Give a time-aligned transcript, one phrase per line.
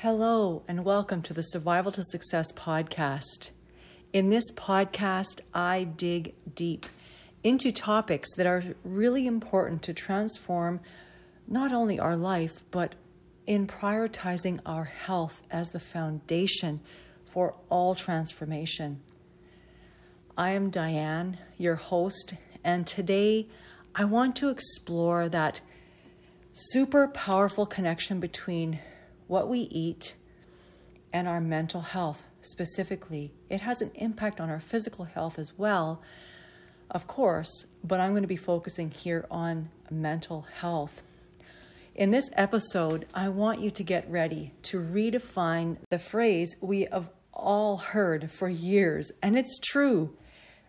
[0.00, 3.48] Hello, and welcome to the Survival to Success podcast.
[4.12, 6.84] In this podcast, I dig deep
[7.42, 10.80] into topics that are really important to transform
[11.48, 12.94] not only our life, but
[13.46, 16.80] in prioritizing our health as the foundation
[17.24, 19.00] for all transformation.
[20.36, 23.48] I am Diane, your host, and today
[23.94, 25.62] I want to explore that
[26.52, 28.80] super powerful connection between
[29.26, 30.14] what we eat
[31.12, 33.32] and our mental health specifically.
[33.48, 36.02] It has an impact on our physical health as well,
[36.90, 41.02] of course, but I'm going to be focusing here on mental health.
[41.94, 47.08] In this episode, I want you to get ready to redefine the phrase we have
[47.32, 50.14] all heard for years, and it's true.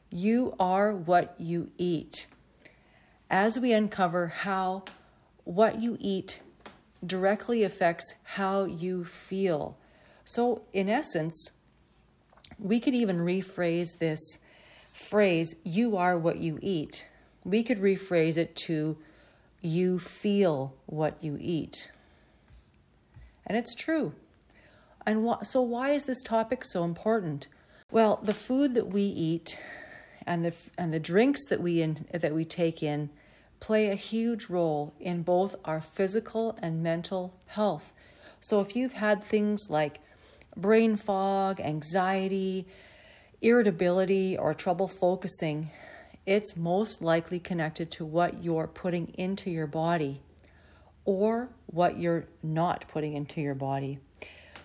[0.10, 2.28] You are what you eat.
[3.30, 4.86] As we uncover how
[5.44, 6.42] what you eat
[7.06, 9.78] directly affects how you feel.
[10.26, 11.52] So, in essence,
[12.60, 14.20] we could even rephrase this
[14.94, 17.08] phrase, you are what you eat.
[17.44, 18.98] We could rephrase it to,
[19.62, 21.92] you feel what you eat.
[23.46, 24.14] And it's true.
[25.06, 27.48] And wh- so, why is this topic so important?
[27.92, 29.58] Well, the food that we eat
[30.26, 33.10] and the and the drinks that we in, that we take in
[33.60, 37.94] play a huge role in both our physical and mental health.
[38.40, 40.00] So if you've had things like
[40.56, 42.68] brain fog, anxiety,
[43.42, 45.70] irritability, or trouble focusing,
[46.26, 50.22] it's most likely connected to what you're putting into your body
[51.06, 54.00] or what you're not putting into your body.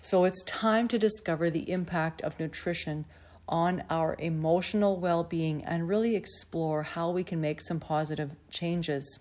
[0.00, 3.04] So it's time to discover the impact of nutrition
[3.48, 9.20] on our emotional well being and really explore how we can make some positive changes.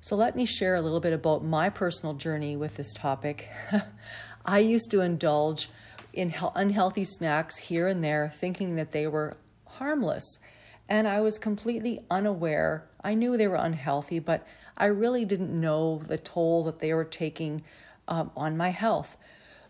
[0.00, 3.48] So, let me share a little bit about my personal journey with this topic.
[4.44, 5.68] I used to indulge
[6.12, 9.36] in unhealthy snacks here and there, thinking that they were
[9.66, 10.38] harmless.
[10.88, 12.84] And I was completely unaware.
[13.02, 17.04] I knew they were unhealthy, but I really didn't know the toll that they were
[17.04, 17.62] taking
[18.08, 19.16] um, on my health.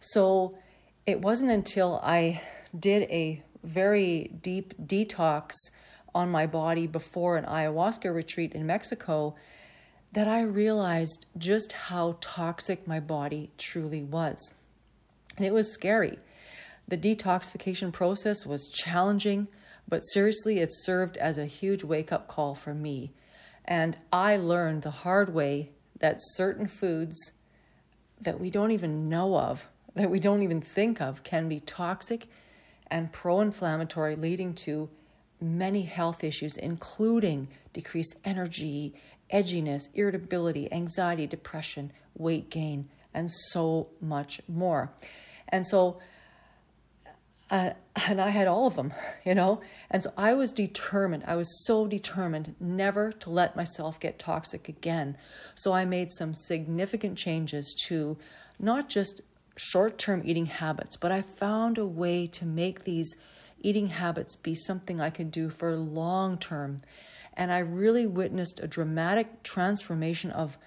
[0.00, 0.58] So,
[1.06, 2.42] it wasn't until I
[2.78, 5.52] did a very deep detox
[6.14, 9.34] on my body before an ayahuasca retreat in Mexico
[10.12, 14.54] that I realized just how toxic my body truly was.
[15.36, 16.18] And it was scary.
[16.86, 19.48] The detoxification process was challenging,
[19.88, 23.12] but seriously, it served as a huge wake up call for me.
[23.64, 27.32] And I learned the hard way that certain foods
[28.20, 32.26] that we don't even know of that we don't even think of can be toxic
[32.86, 34.88] and pro inflammatory, leading to
[35.40, 38.94] many health issues, including decreased energy,
[39.32, 44.92] edginess, irritability, anxiety, depression, weight gain, and so much more.
[45.48, 45.98] And so,
[47.50, 47.70] uh,
[48.08, 48.92] and I had all of them,
[49.24, 49.60] you know?
[49.90, 54.68] And so I was determined, I was so determined never to let myself get toxic
[54.68, 55.16] again.
[55.54, 58.16] So I made some significant changes to
[58.58, 59.22] not just
[59.62, 63.14] short term eating habits, but I found a way to make these
[63.60, 66.78] eating habits be something I could do for long term.
[67.34, 70.58] And I really witnessed a dramatic transformation of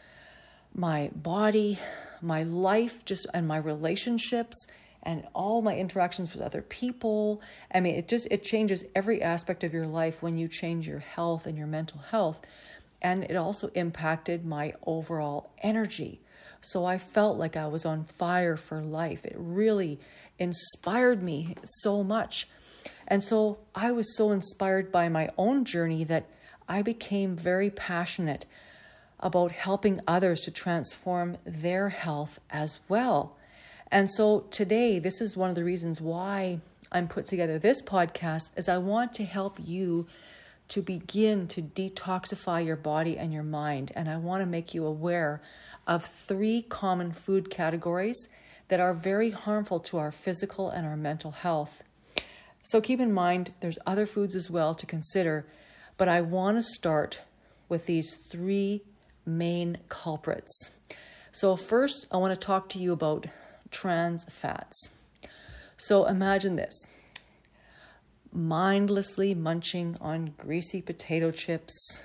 [0.73, 1.77] my body,
[2.21, 4.67] my life, just and my relationships
[5.03, 7.41] and all my interactions with other people.
[7.73, 10.99] I mean, it just it changes every aspect of your life when you change your
[10.99, 12.41] health and your mental health.
[13.01, 16.21] And it also impacted my overall energy.
[16.71, 19.25] So I felt like I was on fire for life.
[19.25, 19.99] It really
[20.39, 22.47] inspired me so much.
[23.07, 26.27] And so I was so inspired by my own journey that
[26.67, 28.45] I became very passionate
[29.19, 33.37] about helping others to transform their health as well.
[33.91, 36.59] And so today, this is one of the reasons why
[36.91, 40.07] I'm put together this podcast is I want to help you
[40.67, 44.85] to begin to detoxify your body and your mind and I want to make you
[44.85, 45.41] aware
[45.87, 48.27] of three common food categories
[48.67, 51.83] that are very harmful to our physical and our mental health.
[52.63, 55.45] So keep in mind, there's other foods as well to consider,
[55.97, 57.19] but I want to start
[57.69, 58.81] with these three
[59.25, 60.71] main culprits.
[61.31, 63.27] So, first, I want to talk to you about
[63.69, 64.91] trans fats.
[65.77, 66.87] So, imagine this
[68.35, 72.03] mindlessly munching on greasy potato chips,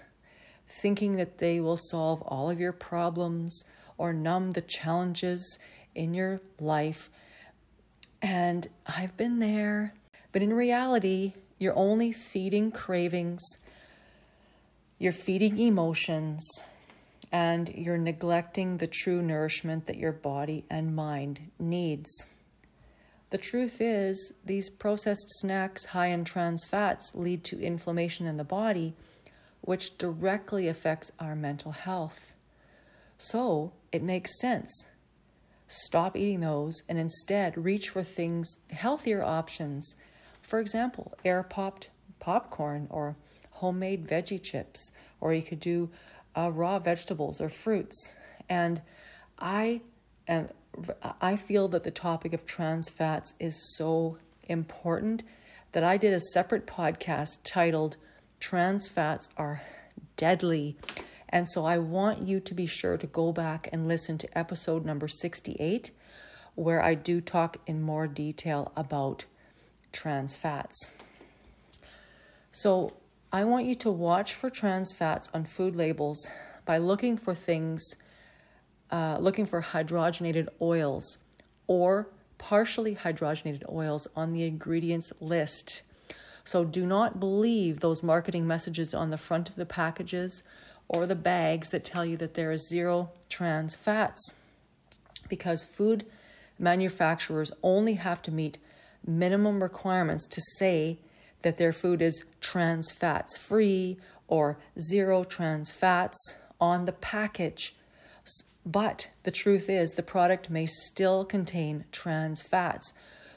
[0.67, 3.65] thinking that they will solve all of your problems
[3.99, 5.59] or numb the challenges
[5.94, 7.11] in your life.
[8.23, 9.94] And I've been there,
[10.32, 13.43] but in reality, you're only feeding cravings,
[14.99, 16.47] you're feeding emotions,
[17.33, 22.26] and you're neglecting the true nourishment that your body and mind needs.
[23.31, 28.44] The truth is, these processed snacks high in trans fats lead to inflammation in the
[28.44, 28.94] body,
[29.61, 32.35] which directly affects our mental health.
[33.19, 34.87] So it makes sense.
[35.69, 39.94] Stop eating those and instead reach for things, healthier options.
[40.43, 43.15] For example, air popped popcorn or
[43.53, 44.91] homemade veggie chips,
[45.21, 45.91] or you could do
[46.37, 48.15] uh, raw vegetables or fruits.
[48.49, 48.83] And
[49.38, 49.83] I
[50.26, 50.49] am
[51.20, 55.22] I feel that the topic of trans fats is so important
[55.72, 57.96] that I did a separate podcast titled
[58.38, 59.62] Trans Fats Are
[60.17, 60.76] Deadly.
[61.28, 64.84] And so I want you to be sure to go back and listen to episode
[64.84, 65.93] number 68,
[66.55, 69.26] where I do talk in more detail about
[69.93, 70.90] trans fats.
[72.52, 72.94] So
[73.32, 76.26] I want you to watch for trans fats on food labels
[76.64, 77.82] by looking for things
[78.90, 81.19] uh, looking for hydrogenated oils
[81.66, 82.08] or
[82.38, 85.82] partially hydrogenated oils on the ingredients list.
[86.44, 90.42] So do not believe those marketing messages on the front of the packages
[90.88, 94.34] or the bags that tell you that there is zero trans fats
[95.28, 96.04] because food
[96.58, 98.58] manufacturers only have to meet
[99.06, 100.98] minimum requirements to say
[101.42, 103.98] that their food is trans fats free
[104.28, 107.75] or zero trans fats on the package.
[108.65, 112.93] But the truth is, the product may still contain trans fats.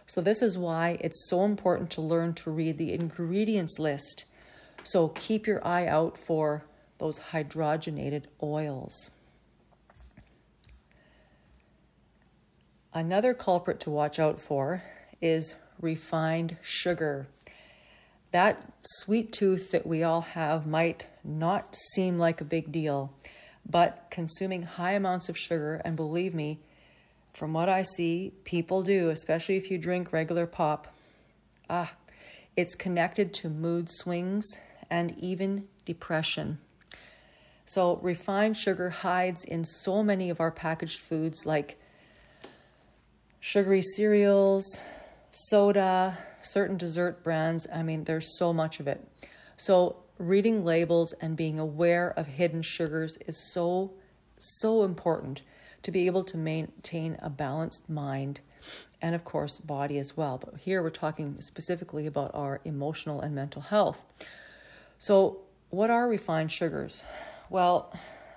[0.06, 4.26] So, this is why it's so important to learn to read the ingredients list.
[4.84, 6.66] So, keep your eye out for
[6.98, 9.10] those hydrogenated oils.
[12.94, 14.84] Another culprit to watch out for
[15.22, 17.28] is refined sugar.
[18.32, 23.14] That sweet tooth that we all have might not seem like a big deal,
[23.66, 26.60] but consuming high amounts of sugar, and believe me,
[27.34, 30.94] from what I see, people do, especially if you drink regular pop,
[31.70, 31.94] ah,
[32.56, 34.46] it's connected to mood swings
[34.90, 36.60] and even depression.
[37.66, 41.80] So, refined sugar hides in so many of our packaged foods like
[43.40, 44.80] sugary cereals,
[45.32, 47.66] soda, certain dessert brands.
[47.74, 49.08] I mean, there's so much of it.
[49.58, 53.94] So, reading labels and being aware of hidden sugars is so,
[54.38, 55.42] so important
[55.82, 58.40] to be able to maintain a balanced mind
[59.02, 60.38] and, of course, body as well.
[60.38, 64.02] But here we're talking specifically about our emotional and mental health.
[64.98, 67.04] So, what are refined sugars?
[67.50, 67.94] Well,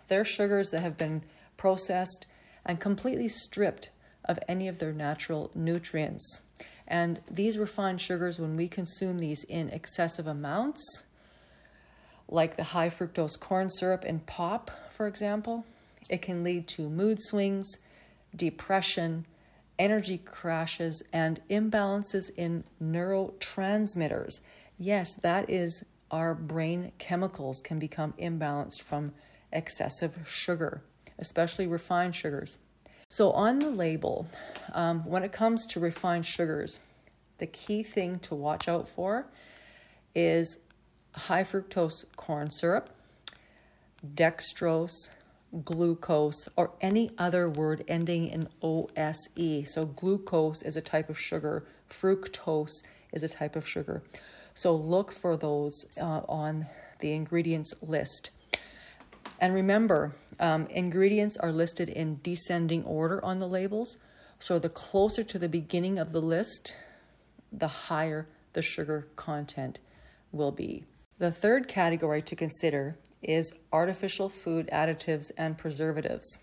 [0.08, 1.23] they're sugars that have been
[1.56, 2.26] processed
[2.64, 3.90] and completely stripped
[4.25, 6.43] of any of their natural nutrients.
[6.88, 11.05] And these refined sugars, when we consume these in excessive amounts,
[12.28, 15.64] like the high fructose corn syrup in pop, for example,
[16.08, 17.78] it can lead to mood swings,
[18.34, 19.26] depression,
[19.78, 24.40] energy crashes, and imbalances in neurotransmitters.
[24.78, 29.12] Yes, that is our brain chemicals can become imbalanced from
[29.52, 30.82] excessive sugar,
[31.19, 32.58] especially refined sugars.
[33.08, 34.26] So, on the label,
[34.73, 36.78] um, when it comes to refined sugars,
[37.38, 39.26] the key thing to watch out for
[40.14, 40.58] is
[41.16, 42.90] high fructose corn syrup,
[44.06, 45.10] dextrose,
[45.64, 49.66] glucose, or any other word ending in OSE.
[49.66, 52.82] So, glucose is a type of sugar, fructose
[53.12, 54.02] is a type of sugar.
[54.54, 56.66] So, look for those uh, on
[57.00, 58.30] the ingredients list.
[59.40, 63.99] And remember, um, ingredients are listed in descending order on the labels.
[64.38, 66.76] So, the closer to the beginning of the list,
[67.52, 69.80] the higher the sugar content
[70.32, 70.85] will be.
[71.18, 76.40] The third category to consider is artificial food additives and preservatives.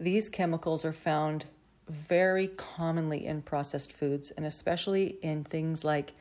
[0.00, 1.44] These chemicals are found
[1.86, 6.14] very commonly in processed foods and especially in things like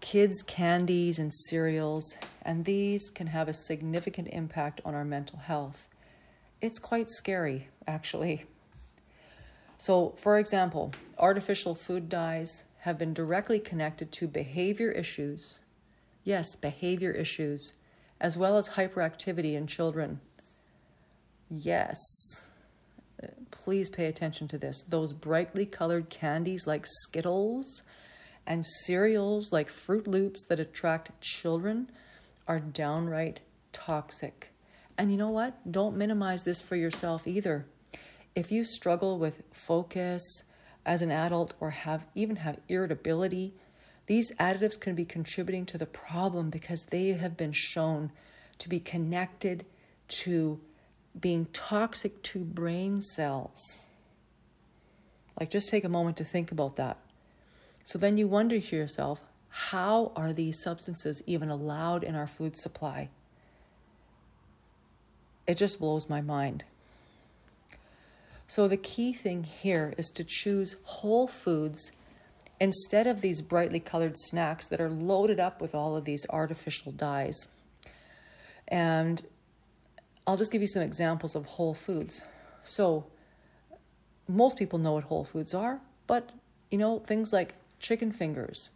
[0.00, 5.86] kids' candies and cereals, and these can have a significant impact on our mental health.
[6.60, 8.46] It's quite scary, actually.
[9.78, 15.60] So, for example, artificial food dyes have been directly connected to behavior issues
[16.24, 17.74] Yes, behavior issues,
[18.20, 20.20] as well as hyperactivity in children.
[21.50, 21.98] Yes,
[23.50, 24.82] please pay attention to this.
[24.88, 27.82] Those brightly colored candies like Skittles
[28.46, 31.90] and cereals like Froot Loops that attract children
[32.48, 33.40] are downright
[33.72, 34.50] toxic.
[34.98, 35.70] And you know what?
[35.70, 37.66] Don't minimize this for yourself either.
[38.34, 40.44] If you struggle with focus
[40.84, 43.54] as an adult or have even have irritability,
[44.06, 48.10] these additives can be contributing to the problem because they have been shown
[48.58, 49.64] to be connected
[50.08, 50.60] to
[51.18, 53.86] being toxic to brain cells.
[55.38, 56.98] Like, just take a moment to think about that.
[57.84, 62.56] So then you wonder to yourself, how are these substances even allowed in our food
[62.56, 63.10] supply?
[65.46, 66.64] It just blows my mind.
[68.46, 71.92] So, the key thing here is to choose whole foods
[72.60, 76.92] instead of these brightly colored snacks that are loaded up with all of these artificial
[76.92, 77.48] dyes.
[78.68, 79.22] And
[80.26, 82.22] I'll just give you some examples of whole foods.
[82.62, 83.06] So,
[84.28, 86.30] most people know what whole foods are, but
[86.70, 88.70] you know, things like chicken fingers,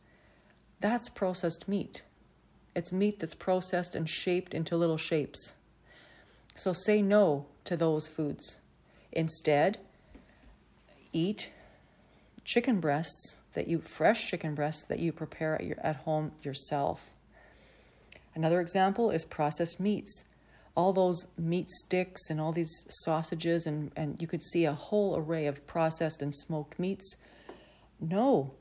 [0.80, 2.02] that's processed meat.
[2.74, 5.54] It's meat that's processed and shaped into little shapes.
[6.54, 8.58] So say no to those foods.
[9.12, 9.78] Instead,
[11.12, 11.50] eat
[12.44, 17.14] chicken breasts that you fresh chicken breasts that you prepare at, your, at home yourself.
[18.34, 20.24] Another example is processed meats.
[20.76, 25.16] All those meat sticks and all these sausages, and, and you could see a whole
[25.16, 27.16] array of processed and smoked meats.
[27.98, 28.52] No,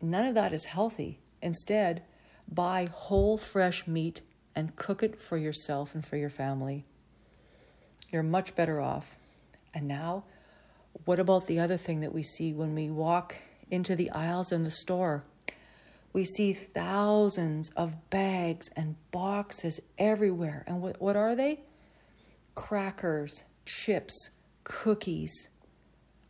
[0.00, 1.18] none of that is healthy.
[1.42, 2.02] Instead,
[2.48, 4.20] buy whole fresh meat
[4.54, 6.84] and cook it for yourself and for your family.
[8.10, 9.16] You're much better off.
[9.74, 10.24] And now,
[11.04, 13.36] what about the other thing that we see when we walk
[13.70, 15.24] into the aisles in the store?
[16.12, 20.64] We see thousands of bags and boxes everywhere.
[20.66, 21.60] And what, what are they?
[22.54, 24.30] Crackers, chips,
[24.64, 25.50] cookies.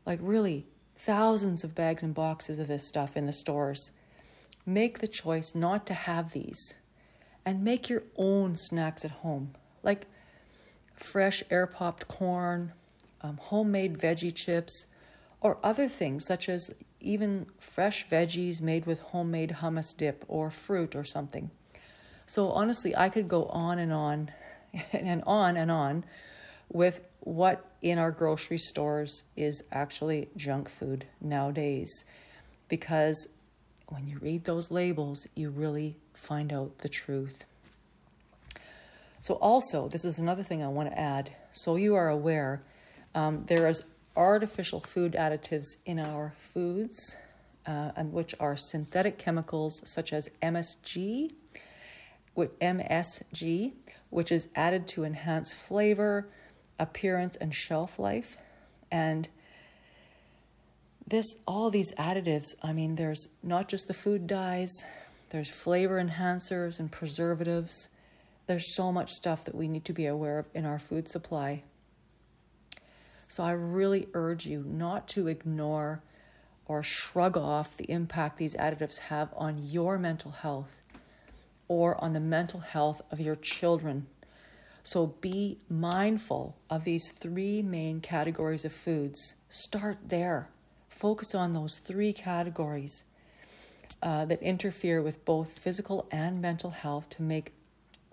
[0.05, 0.67] Like, really,
[0.97, 3.93] thousands of bags and boxes of this stuff in the stores.
[4.67, 6.75] Make the choice not to have these
[7.47, 10.07] and make your own snacks at home, like
[10.95, 12.73] fresh air popped corn,
[13.23, 14.85] um, homemade veggie chips,
[15.41, 20.95] or other things such as even fresh veggies made with homemade hummus dip or fruit
[20.95, 21.51] or something.
[22.27, 24.31] So, honestly, I could go on and on
[24.93, 26.05] and on and on
[26.71, 32.05] with what in our grocery stores is actually junk food nowadays
[32.69, 33.29] because
[33.89, 37.45] when you read those labels, you really find out the truth.
[39.21, 41.31] So, also, this is another thing I want to add.
[41.53, 42.63] So, you are aware,
[43.15, 43.83] um, there is
[44.19, 47.17] artificial food additives in our foods,
[47.67, 51.33] uh, and which are synthetic chemicals such as MSG,
[52.35, 53.73] with MSG,
[54.11, 56.29] which is added to enhance flavor,
[56.79, 58.37] appearance, and shelf life.
[58.91, 59.29] And
[61.09, 64.85] this all these additives i mean there's not just the food dyes
[65.31, 67.89] there's flavor enhancers and preservatives
[68.47, 71.63] there's so much stuff that we need to be aware of in our food supply
[73.29, 76.03] so i really urge you not to ignore
[76.69, 80.83] or shrug off the impact these additives have on your mental health
[81.69, 84.07] or on the mental health of your children.
[84.83, 89.35] So be mindful of these three main categories of foods.
[89.51, 90.49] Start there.
[90.89, 93.05] Focus on those three categories
[94.03, 97.53] uh, that interfere with both physical and mental health to make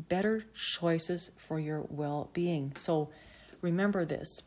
[0.10, 2.74] better choices for your well being.
[2.76, 3.10] So
[3.62, 4.42] remember this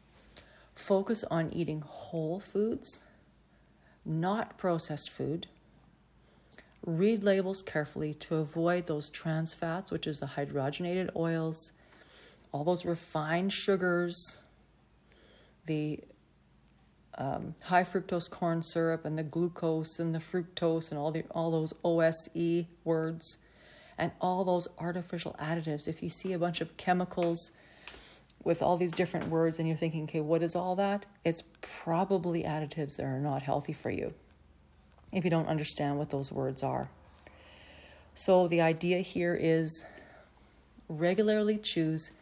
[0.78, 3.00] focus on eating whole foods,
[4.04, 5.48] not processed food.
[6.86, 11.72] Read labels carefully to avoid those trans fats, which is the hydrogenated oils,
[12.52, 14.38] all those refined sugars,
[15.66, 16.00] the
[17.18, 21.50] um, high fructose corn syrup and the glucose and the fructose and all the all
[21.50, 23.38] those OSE words
[23.98, 25.88] and all those artificial additives.
[25.88, 27.50] If you see a bunch of chemicals
[28.44, 31.06] with all these different words and you're thinking, okay, what is all that?
[31.24, 34.14] It's probably additives that are not healthy for you
[35.12, 36.90] if you don't understand what those words are.
[38.14, 39.84] So the idea here is
[40.88, 42.12] regularly choose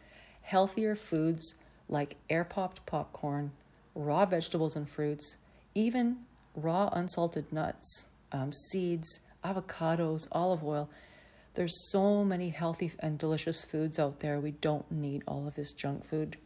[0.41, 1.55] healthier foods
[1.89, 3.51] like air popped popcorn
[3.97, 5.37] raw vegetables and fruits,
[5.73, 6.17] even
[6.55, 10.89] raw unsalted nuts, um, seeds, avocados, olive oil.
[11.57, 14.39] There's so many healthy and delicious foods out there.
[14.39, 16.37] We don't need all of this junk food.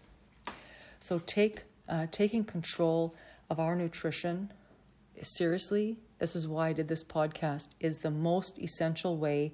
[1.01, 3.13] So take uh, taking control
[3.49, 4.53] of our nutrition
[5.21, 5.97] seriously.
[6.19, 7.71] This is why I did this podcast.
[7.81, 9.51] Is the most essential way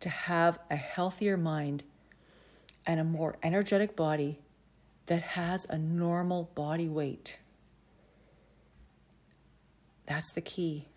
[0.00, 1.82] to have a healthier mind
[2.86, 4.38] and a more energetic body
[5.04, 7.40] that has a normal body weight.
[10.06, 10.88] That's the key.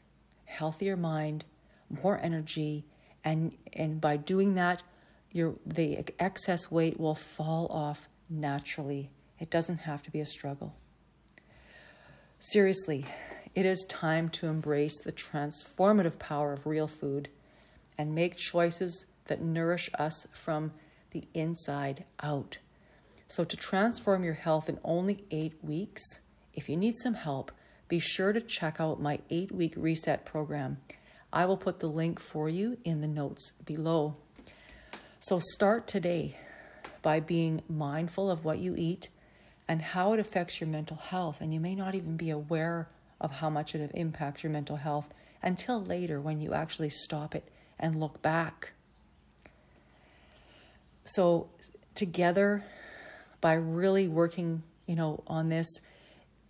[0.45, 1.43] Healthier mind,
[1.89, 2.85] more energy,
[3.23, 4.83] and and by doing that,
[5.31, 9.09] your the excess weight will fall off naturally.
[9.39, 10.75] It doesn't have to be a struggle.
[12.39, 13.05] Seriously,
[13.53, 17.29] it is time to embrace the transformative power of real food
[17.97, 20.71] and make choices that nourish us from
[21.11, 22.57] the inside out.
[23.27, 26.21] So, to transform your health in only eight weeks,
[26.53, 27.51] if you need some help,
[27.87, 30.77] be sure to check out my eight week reset program.
[31.33, 34.15] I will put the link for you in the notes below.
[35.19, 36.37] So, start today
[37.01, 39.09] by being mindful of what you eat
[39.67, 41.39] and how it affects your mental health.
[41.39, 45.13] And you may not even be aware of how much it impacts your mental health
[45.41, 47.47] until later when you actually stop it
[47.79, 48.73] and look back.
[51.05, 51.49] So,
[51.95, 52.63] together,
[53.39, 55.67] by really working, you know, on this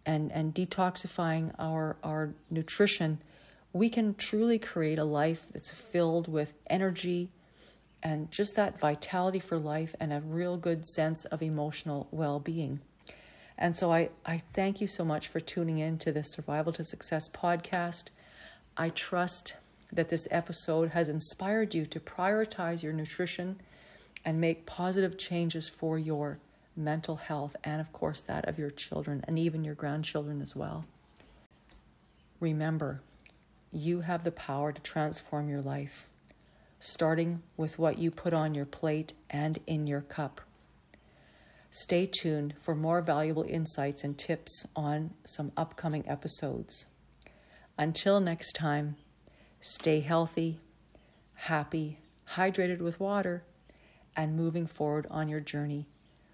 [0.05, 3.19] and, and detoxifying our, our nutrition,
[3.73, 7.29] we can truly create a life that's filled with energy
[8.03, 12.79] and just that vitality for life and a real good sense of emotional well being.
[13.57, 16.83] And so I, I thank you so much for tuning in to this Survival to
[16.83, 18.05] Success podcast.
[18.75, 19.55] I trust
[19.91, 23.59] that this episode has inspired you to prioritize your nutrition
[24.25, 26.39] and make positive changes for your
[26.75, 30.85] mental health and, of course, that of your children and even your grandchildren as well.
[32.39, 33.01] Remember,
[33.71, 36.07] you have the power to transform your life,
[36.79, 40.41] starting with what you put on your plate and in your cup.
[41.69, 46.85] Stay tuned for more valuable insights and tips on some upcoming episodes.
[47.77, 48.97] Until next time,
[49.61, 50.59] stay healthy,
[51.35, 51.99] happy,
[52.35, 53.43] hydrated with water,
[54.15, 55.87] and moving forward on your journey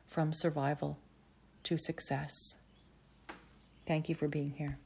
[0.08, 0.98] from survival
[1.62, 2.56] to success.
[3.86, 4.79] Thank you for being here.